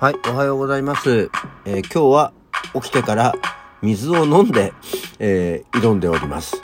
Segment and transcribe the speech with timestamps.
[0.00, 1.28] はい、おはようございます。
[1.64, 2.32] えー今日は
[2.72, 3.34] 起きてから
[3.82, 4.72] 水を飲んで、
[5.18, 6.60] えー挑んでおります。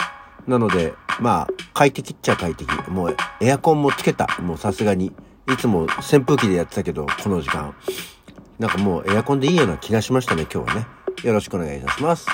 [0.46, 2.70] なので、まあ、快適っちゃ快適。
[2.88, 4.28] もうエアコンもつけた。
[4.40, 5.12] もうさすがに。
[5.52, 7.74] いつも扇風機でやってたけど、この時間。
[8.60, 10.86] なんかもうエアコンでいいような気がしましたね、今日はね。
[11.24, 12.28] よろしくお願いいたします。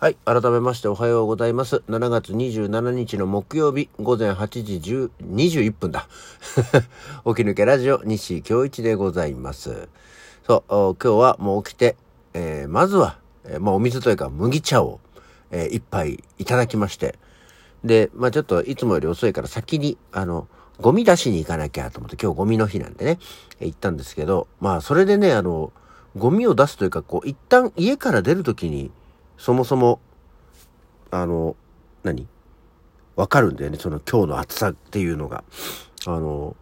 [0.00, 0.16] はい。
[0.24, 1.82] 改めましておはようございます。
[1.90, 6.08] 7月27日の木曜日午前8時10 21分だ。
[7.26, 9.90] 起き抜けラジオ西京一でございます。
[10.46, 11.98] そう、今日はもう起きて、
[12.32, 15.00] えーまずは、えーまあお水というか麦茶を、
[15.50, 17.18] えー一杯いただきまして、
[17.84, 20.48] で、まあちょっといつもより遅いから先に、あの、
[20.80, 23.18] ゴミ出しに行かなきゃと思って今日ゴミの日なんでね、
[23.60, 25.74] えー行ったんですけど、まあそれでね、あの、
[26.16, 28.90] ゴミを出すというか、こう、一旦家から出るときに、
[29.40, 30.00] そもそも、
[31.10, 31.56] あの、
[32.02, 32.28] 何？
[33.16, 35.44] わかるんだよね、その今日の暑さっていうのが。
[36.06, 36.54] あの、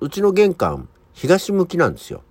[0.00, 2.22] うちの玄関、東向きなんですよ。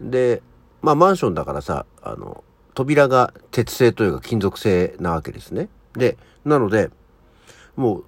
[0.00, 0.42] で、
[0.80, 5.68] まあマンションだからさ、あの、扉が鉄製というか金属製なわけですね。
[5.92, 6.88] で、なので、
[7.76, 8.04] もう、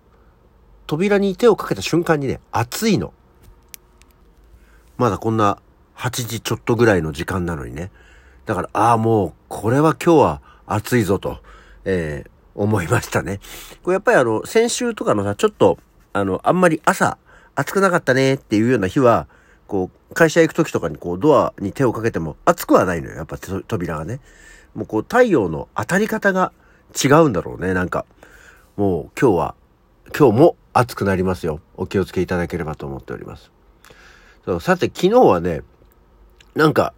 [0.86, 3.12] 扉に手をかけた瞬間にね、暑いの。
[4.96, 5.58] まだこんな
[5.96, 7.90] 8時ちょっとぐらいの時間なのにね。
[8.46, 11.38] だから、ああ、もう、これは今日は暑いぞと、
[11.84, 13.40] えー思いましたね。
[13.82, 15.78] これやっぱりあの、先週とかのさ、ちょっと、
[16.12, 17.18] あの、あんまり朝、
[17.54, 19.28] 暑くなかったねっていうような日は、
[19.66, 23.16] こう、会社行く時とかにこう、ドアに手をかけても暑くはないのよ。
[23.16, 24.20] やっぱ扉がね。
[24.74, 26.52] もうこう、太陽の当たり方が
[27.02, 27.72] 違うんだろうね。
[27.72, 28.04] なんか、
[28.76, 29.54] もう今日は、
[30.16, 31.60] 今日も暑くなりますよ。
[31.76, 33.50] お気をつけいただければと思っております。
[34.44, 35.62] そう、さて昨日はね、
[36.54, 36.94] なんか、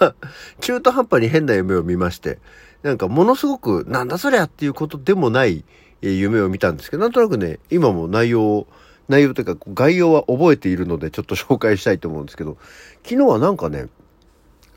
[0.60, 2.38] 中途半端に変な夢を見まして、
[2.84, 5.64] なんかものすごく、なんだそりゃっていうことでもない
[6.02, 8.66] 夢を見たんですけど、なんとなくね、今も内容を、
[9.08, 12.58] 内容というか概要は覚えているのでちょっと紹介したいと思うんですけど、
[13.02, 13.86] 昨日はなんかね、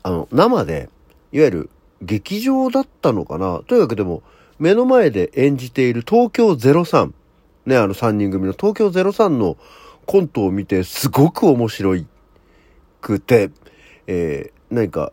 [0.02, 0.88] あの、生で、
[1.32, 1.70] いわゆる
[2.00, 3.60] 劇場だったのかな？
[3.66, 4.22] とにかくでも、
[4.58, 7.12] 目の前で演じている東京03、
[7.66, 9.58] ね、あの3人組の東京03の
[10.06, 12.06] コントを見て、すごく面白い
[13.02, 13.50] くて、
[14.06, 15.12] えー、何か、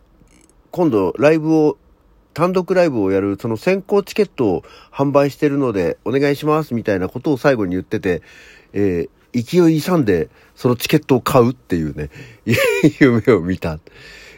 [0.70, 1.76] 今度ライブを、
[2.36, 8.20] 単独ライブをやる、その先行チケットを販売してるので、お願いします、みたいなことを最後に言ってて、
[8.74, 12.10] えー、勢い勇んで、そのチケットを買うっていうね、
[13.00, 13.80] 夢を見た。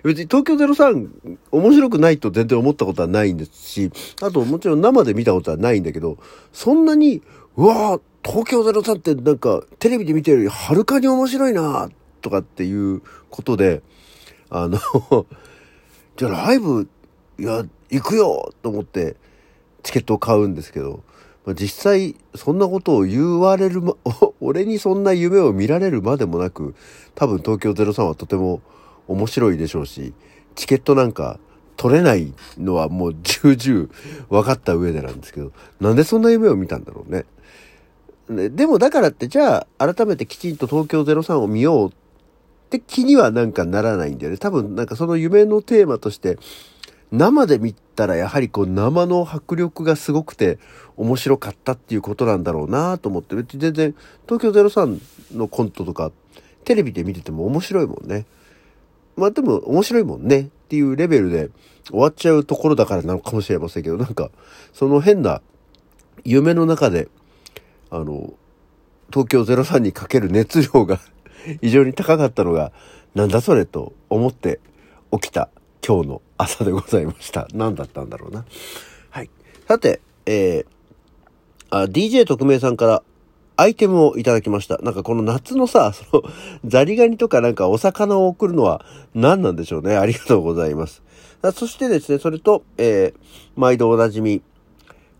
[0.04, 1.08] 別に東京03
[1.50, 3.90] 面白くないと全然思ったことはないんですし、
[4.22, 6.18] あともちろん生で見たことはないんだけど、
[6.52, 7.20] そんなに、
[7.56, 13.82] うわぁ、東京03ってなんかテレビで見てるよりはるかに面白いなとかっていうことで、
[14.50, 14.78] あの、
[16.16, 16.88] じゃあライブ、
[17.38, 19.16] いや、行くよと思って
[19.82, 21.04] チケットを買うんですけど、
[21.46, 23.94] まあ実際そんなことを言われるま、
[24.40, 26.74] 俺にそんな夢を見られるまでもなく、
[27.14, 28.60] 多分東京03はとても
[29.06, 30.12] 面白いでしょうし、
[30.56, 31.38] チケットなんか
[31.76, 33.88] 取れないのはもう重々
[34.28, 37.24] 分かった上でなんですけど、なんでそんな夢を見たんだろうね。
[38.28, 41.92] ねでもだからってじゃあ改めてきちんと東京03を見ようっ
[42.68, 44.38] て気にはなんかならないんだよね。
[44.38, 46.36] 多分なんかその夢のテーマとして、
[47.10, 50.58] 生で見たらやはりこう生の迫力がすごくて
[50.96, 53.94] 面白かったっていうことなんだろうなと思って、別に全然
[54.28, 56.12] 東京03のコントとか
[56.64, 58.26] テレビで見てても面白いもんね。
[59.16, 61.50] まあでも面白いもんねっていうレベルで
[61.88, 64.30] 終わっちゃうところだからなのかもしれませんけど、なんか
[64.72, 65.40] その変な
[66.24, 67.08] 夢の中で、
[67.90, 68.34] あの、
[69.10, 71.00] 東京03にかける熱量が
[71.62, 72.72] 異常に高かったのが、
[73.14, 74.60] なんだそれと思って
[75.12, 75.48] 起きた
[75.88, 77.48] 今日の朝でございました。
[77.54, 78.44] 何だったんだろうな。
[79.08, 79.30] はい。
[79.66, 80.66] さて、えー、
[81.70, 83.02] あ、DJ 特命さんから
[83.56, 84.76] アイテムをいただきました。
[84.82, 86.24] なんかこの夏のさ、 その、
[86.66, 88.84] ザリガニとかなんかお魚を送るのは
[89.14, 89.96] 何なんでしょうね。
[89.96, 91.02] ありがとうございます。
[91.54, 93.20] そしてですね、それと、えー、
[93.56, 94.42] 毎度おなじみ、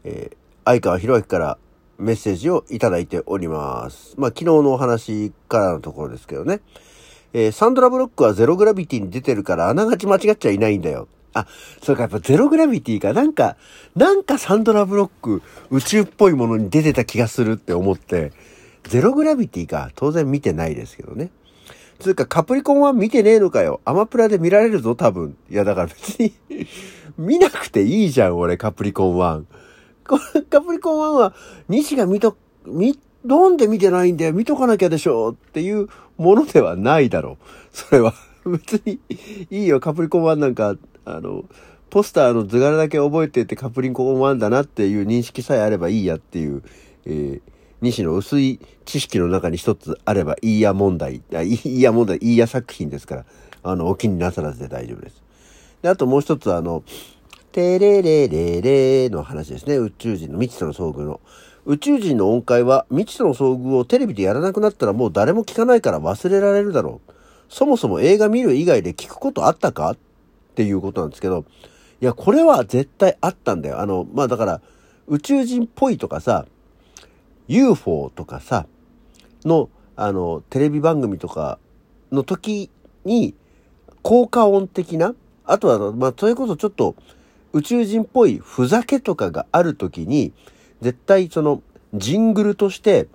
[0.05, 1.59] えー、相川博明から
[1.97, 4.16] メッセージをいただいております。
[4.19, 6.60] まあ、昨日のお話からのところですけどね。
[7.33, 11.09] えーサンドラブロックはゼログラビティに出てるからあながち間違っちゃいないんだよ。
[11.34, 11.47] あ、
[11.83, 13.13] それかやっぱゼログラビティか。
[13.13, 13.57] なんか、
[13.95, 18.33] なんかサンドラブロック宇宙っぽいものに出てた気がするって思って、
[18.84, 19.91] ゼログラビティか。
[19.95, 21.30] 当然見てないですけどね。
[21.98, 23.80] つうか、カプリコンは見てねえのかよ。
[23.84, 25.36] アマプラで見られるぞ、多分。
[25.51, 26.33] いや、だから別に
[27.19, 29.45] 見なくていいじゃん、俺、カプリコン1。
[30.48, 31.34] カプリコン1は、
[31.69, 32.98] 西が見と、見、
[33.28, 37.36] なんで見てないんだよ、見とかなきゃでしょっていうものではないだろう。
[37.77, 38.15] それは。
[38.47, 38.98] 別に、
[39.51, 41.45] いいよ、カプリコマンなんか、あの、
[41.91, 46.63] ポスターの図柄だけ覚えててカプリコマンだなっていう認識さえあればいいやっていう、
[47.04, 53.25] えー西の薄い知識の中に一つあればいいや問題、あいいや問題、いいや作品ですから、
[53.63, 55.22] あの、お気になさらずで大丈夫です。
[55.83, 56.83] で、あともう一つあの、
[57.53, 59.77] テレレレレの話ですね。
[59.77, 61.21] 宇宙人の未知との遭遇の。
[61.68, 67.12] 宇宙人の音階は未知との遭遇をテレビでやらなくなったらもう誰も聞かないから忘れられるだろう。
[67.50, 69.91] そもそも映画見る以外で聞くことあったか？
[69.91, 69.97] っ
[70.54, 71.44] ていうことなんですけど、
[72.00, 73.80] いや、これは絶対あったんだよ。
[73.80, 74.62] あの、まあだから、
[75.09, 76.47] 宇宙人っぽいとかさ、
[77.48, 78.66] UFO とかさ、
[79.44, 81.59] の、あの、テレビ番組とか
[82.10, 82.70] の時
[83.04, 83.34] に、
[84.00, 86.97] 効果音的な、あとは、まあ、それこそちょっと
[87.53, 90.32] 宇宙人っぽいふざけとかがある時に、
[90.80, 91.63] 絶対その
[91.95, 93.09] ジングルとして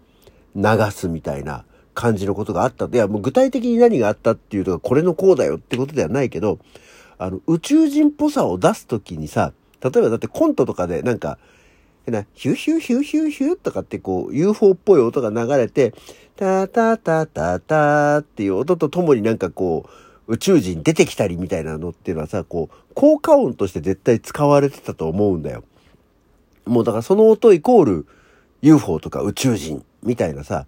[0.55, 2.85] 流すみたいな感じのことがあった。
[2.85, 6.59] いや、もう具体的に何があったっていうとこれのこうだよってことではないけど、
[7.17, 11.37] あの、宇宙人っぽさを出す時にさ、例えばだってコントとかでなんか、
[12.05, 15.93] な、ヒューヒューヒューヒューヒューとかってこう UFO っぽい音が流れて、
[16.35, 19.85] タタタタタっていう音とともになんかこ
[20.27, 25.63] う宇宙人出てきたりみたいなのっていうのはさ、こう効果音として絶対使われてたと思うんだよ。
[26.65, 28.07] もうだからその音イコール
[28.61, 30.65] UFO とか宇宙人みたいなさ、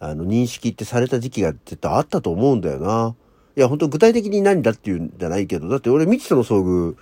[0.00, 3.14] あの認識ってされた時期が絶対あったと思うんだよな。
[3.56, 6.96] いや、本当具体的に何だっていうんじゃないけど、だって俺未知との遭遇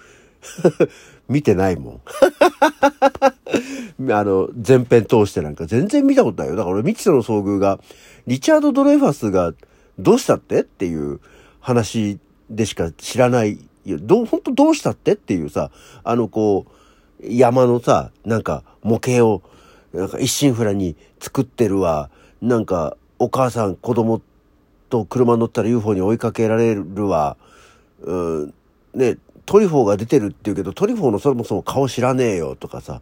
[1.29, 2.01] 見てないもん。
[4.13, 6.57] あの、前編通してなんか全然見たことないよ。
[6.57, 7.81] だから俺未知との遭遇が、
[8.27, 9.53] リチャード・ドレファスが
[9.99, 11.21] どうしたってっていう
[11.61, 12.19] 話
[12.51, 13.59] でしか知らない。
[13.85, 15.71] いや、どう、本当どうしたってっていうさ、
[16.05, 16.73] あのこう、
[17.23, 19.43] 山のさ、なんか模型を、
[19.93, 22.11] なんか一心不乱に作ってるわ。
[22.41, 24.21] なんか、お母さん、子供
[24.89, 27.37] と車乗ったら UFO に追いかけられるわ。
[28.03, 28.15] う
[28.47, 28.55] ん、
[28.95, 29.17] ね、
[29.47, 33.01] トリュフォーが出てるって言うけど、トリュフォーのそもそも顔知らねえよとかさ。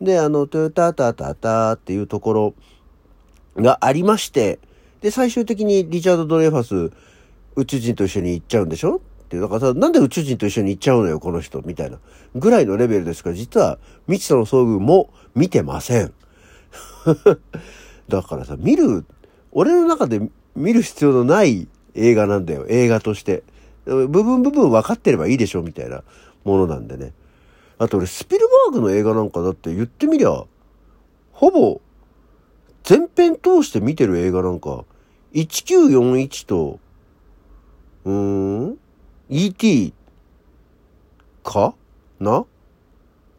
[0.00, 2.54] で、あの、トヨタタタタっていうところ
[3.56, 4.60] がありまして、
[5.00, 6.92] で、最終的にリチャード・ドレイファス、
[7.56, 9.00] 宇宙人と一緒に行っちゃうんでしょ？
[9.28, 11.98] っていう、だからさ、なんで宇宙人と一緒に行っちゃうのよ、この人、みたいな。
[12.34, 16.14] ぐらいのレベルですから、実は、未知との遭遇も見てません。
[18.08, 19.04] だからさ、見る、
[19.52, 23.42] 俺の中で見る必要のない映画なんだよ、映画として。
[23.84, 26.02] 部分部分分かってればいいでしょみたいな
[26.44, 27.12] ものなんでね。
[27.78, 30.44] あと俺スピルバーグの映画なんかだって言ってみりゃ、
[31.32, 31.80] ほぼ
[32.82, 34.84] 全編通して見てる映画なんか、
[35.34, 36.80] 1941と、
[38.04, 38.78] うーん？
[39.30, 39.92] ?ET
[41.44, 41.74] か
[42.20, 42.44] な？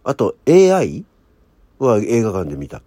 [0.03, 1.05] あと AI
[1.77, 2.81] は映画館で見た。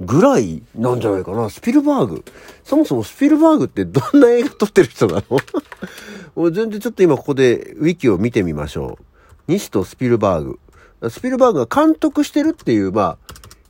[0.00, 1.48] ぐらいなんじゃないかな？
[1.48, 2.24] スピルバーグ。
[2.64, 5.38] そもそもスピルバーグってどんな映画撮ってる人なの？
[6.36, 9.04] もう全然ちょっと今ここでウィキを見てみましょう。
[9.48, 10.58] 西とスピルバーグ。
[11.10, 13.18] スピルバーグが監督してるっていう、まあ、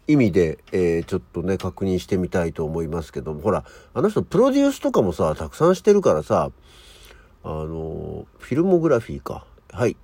[0.08, 6.50] 意味で、えー、ちょっとね、確認してみたいと思いますけども、ほら、あの人プロデュースとかもさ、たくさんしてるからさ、
[7.48, 9.46] あの、フィルモグラフィーか。
[9.70, 9.96] はい。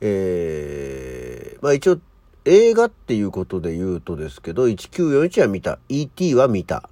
[0.00, 1.98] えー、まあ一応、
[2.44, 5.80] 映画っていうことで言うとですけど、1941は見た。
[5.88, 6.36] E.T.
[6.36, 6.88] は見た。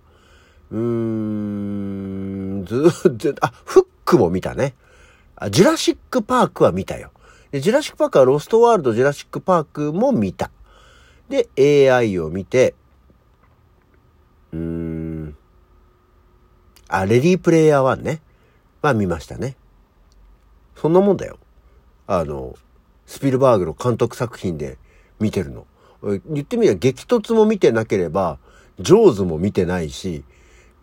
[0.72, 4.74] うーん、ず、ず、あ、フックも見たね。
[5.36, 7.12] あ、ジュラシックパークは見たよ。
[7.52, 10.50] で、ジュラシックパークはロストワールドジュラシックパークも見た。
[11.28, 11.48] で、
[11.88, 12.74] AI を見て、
[14.52, 15.36] うーん、
[16.88, 18.20] あ、レディープレイヤー1ね。
[18.82, 19.56] まあ見ましたね。
[20.76, 21.38] そんなもんだよ。
[22.06, 22.54] あの、
[23.06, 24.78] スピルバーグの監督作品で
[25.20, 25.66] 見てるの。
[26.28, 28.38] 言ってみれば激突も見てなければ、
[28.80, 30.24] ジョーズも見てないし、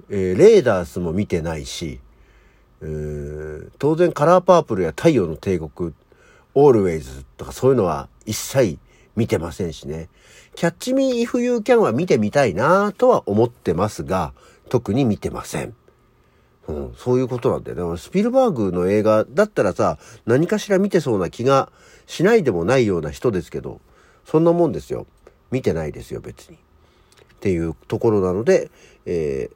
[0.09, 1.99] えー、レーダースも見てないし、
[2.81, 5.93] えー、当然カラーパープルや太陽の帝国、
[6.53, 8.77] オールウェイズとかそういうのは一切
[9.15, 10.09] 見てませんしね。
[10.55, 14.33] キャッチミーイフユーキャンは見てみたいなとは思ってますが、
[14.69, 15.75] 特に見てません。
[16.67, 17.97] うん、そういうことなんだよね。
[17.97, 21.71] スピルバーグの映画だったらさ、何かしら見てそうな気が
[22.05, 23.81] しないでもないような人ですけど、
[24.25, 25.07] そんなもんですよ。
[25.49, 26.55] 見てないですよ、別に。
[26.55, 26.57] っ
[27.39, 28.69] ていうところなので、
[29.05, 29.49] え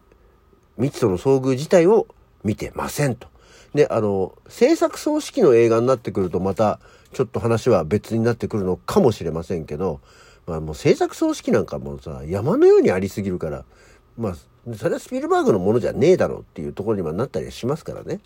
[0.77, 2.07] ー、未知との遭遇自体を
[2.43, 3.27] 見てませんと。
[3.73, 6.79] で、あの、制作総指揮の映画になってくるとまた、
[7.13, 10.01] ちょっと話は別になってくるのかもしれませんけど、
[10.47, 13.65] まあもう制作総指揮なんかもさ、山のようにありすぎるから、
[14.17, 14.35] まあ、
[14.73, 18.19] それはスピルバーグのものじゃねえだろうっていうところにはなったりしますからね。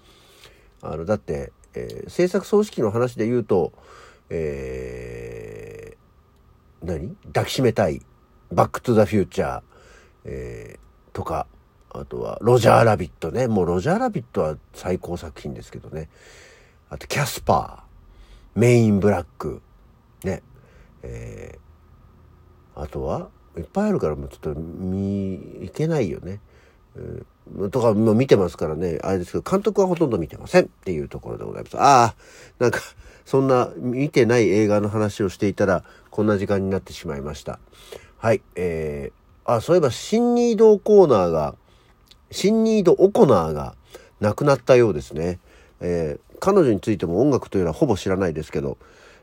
[0.82, 3.74] あの、だって、えー、制作総指揮の話で言うと、
[4.30, 7.16] えー、何？
[7.34, 8.02] 抱きしめたい、
[8.54, 9.62] バックトゥザフューチャー、
[10.26, 11.48] えー、とか、
[11.90, 13.48] あとは、ロジャーラビットね。
[13.48, 16.08] もうロジャーラビットは最高作品ですけどね。
[16.90, 19.62] あと、キャスパー、メインブラック、
[20.24, 20.42] ね。
[21.02, 26.40] えー、あとは、いっぱいあるからもうちょっと見、いけないよね。
[27.56, 31.78] うん、とかもう見てますからね、あれですけど、監督はほとんど見てませんっていうところでございます。
[31.78, 32.16] ああ、
[32.60, 32.80] なんか、
[33.26, 37.60] そんな見てない映画の話をしていたら、こんな時間になってしまいました。
[38.18, 41.56] はい、えー、あ、そういえば、新ニードコーナーが、
[42.32, 43.76] 新ニードオコナーが
[44.20, 45.40] 亡くなったようですね。
[45.80, 48.78] えー、彼女についても音楽というのはほぼ知らないですけど、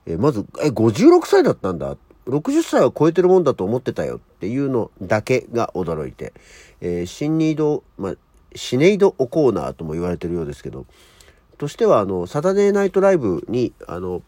[0.06, 1.98] えー、まず、え、56歳だったんだっ。
[2.26, 6.32] 60歳は超えてるもんだと思ってたよっていうのだけが驚いて、
[6.80, 8.14] えー、新ニード、まあ、
[8.54, 10.86] シネイド・オコーナーとも言われてるようですけど、
[11.58, 14.22] としては、あの、サタデーナイトライブに、あの、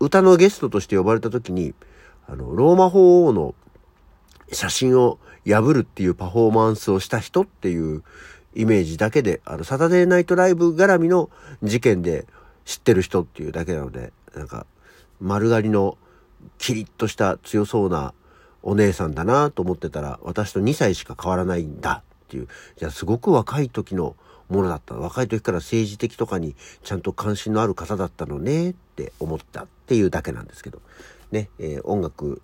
[0.00, 1.74] 歌のゲストとして呼ばれた時に、
[2.26, 3.54] あの、ローマ法王の
[4.52, 8.02] 写真を破るっていうパフォーマンスをした人っていう
[8.54, 11.30] イメージだけで、あの、サタデーナイトライブ絡みの
[11.62, 12.26] 事件で
[12.64, 14.66] 知ってる人っていうだけなので、なんか、
[15.20, 15.96] 丸刈りの
[16.58, 18.14] キリッとした強そうな
[18.62, 24.16] お姉さんだなと思ってたら、私と2歳しか変わらないんだっていう、じゃあすごく若い時の
[24.48, 24.94] ものだった。
[24.94, 30.80] 若い時から政治的とかにちゃんと関心のある方だったのねって思ったっていうだけなんですけど。
[31.34, 32.40] ね、えー、音楽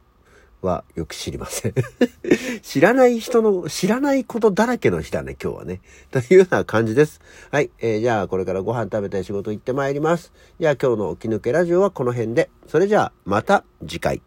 [0.62, 1.74] はよく知りません
[2.62, 5.80] 知らない人の、知らないことだらけの日だね、今日はね。
[6.10, 7.20] というような感じです。
[7.50, 7.70] はい。
[7.78, 10.32] えー、じゃあ、これからご飯食べて仕事行ってまいります。
[10.58, 12.50] じゃあ、今日の起き抜けラジオはこの辺で。
[12.66, 14.22] それじゃあ、また次回。